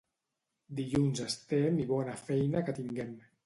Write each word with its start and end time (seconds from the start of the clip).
Dilluns 0.79 1.21
estem 1.27 1.79
i 1.87 1.87
bona 1.95 2.19
feina 2.25 2.67
que 2.69 2.79
tinguem. 2.83 3.17